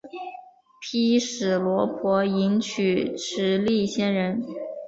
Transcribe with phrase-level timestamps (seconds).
[0.81, 4.43] 毗尸罗婆迎娶持力仙人。